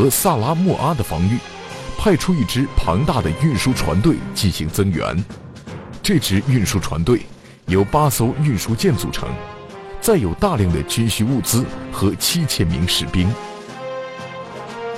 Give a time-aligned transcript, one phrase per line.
[0.00, 1.36] 和萨拉莫阿的防御，
[1.98, 5.14] 派出一支庞大的运输船队进行增援。
[6.02, 7.20] 这支运输船队
[7.66, 9.28] 由八艘运输舰组成，
[10.00, 13.30] 载有大量的军需物资和七千名士兵。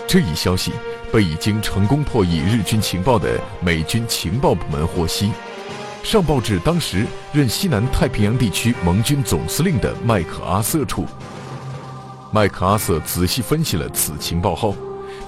[0.07, 0.71] 这一消息
[1.13, 5.33] 被已经成功破译日军情报的美军情报部门获悉，
[6.05, 11.05] 上报至当时任西南太平洋地区盟军总司令的麦克阿瑟处。
[12.31, 14.77] 麦克阿瑟仔细分析了此情报后，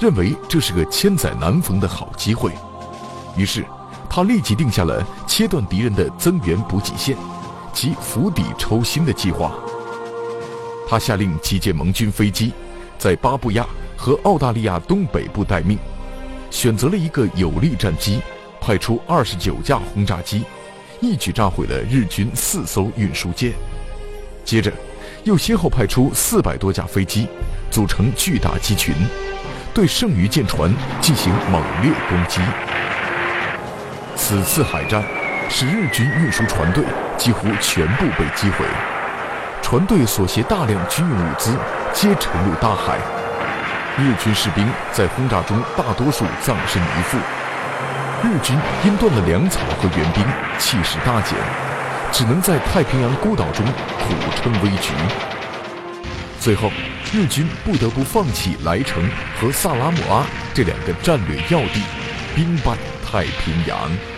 [0.05, 2.53] 认为这是个千载难逢的好机会，
[3.39, 3.65] 于是
[4.07, 7.17] 他立即定下了切断敌人的增援补给线
[7.73, 9.55] 及釜底抽薪的计划。
[10.87, 12.53] 他下令集结盟军飞机，
[12.99, 13.67] 在巴布亚
[13.97, 15.79] 和澳大利亚东北部待命，
[16.51, 18.21] 选择了一个有利战机，
[18.61, 20.45] 派出二十九架轰炸机，
[21.01, 23.55] 一举炸毁了日军四艘运输舰。
[24.45, 24.71] 接着。
[25.25, 27.27] 又先后派出四百多架飞机，
[27.71, 28.95] 组成巨大机群，
[29.75, 32.41] 对剩余舰船进行猛烈攻击。
[34.15, 35.03] 此次海战
[35.51, 36.85] 使日军运输船队
[37.19, 38.65] 几乎全部被击毁，
[39.61, 41.51] 船队所携大量军用物资
[41.93, 42.97] 皆沉入大海。
[43.99, 47.19] 日军士兵在轰炸中大多数葬身鱼腹，
[48.23, 50.25] 日军因断了粮草和援兵，
[50.59, 51.37] 气势大减。
[52.13, 54.93] 只能在太平洋孤岛中苦撑危局，
[56.45, 56.71] 最后
[57.11, 59.03] 日军不得不放弃莱城
[59.41, 61.81] 和萨拉姆阿这两个战略要地，
[62.37, 64.14] 兵败太平洋。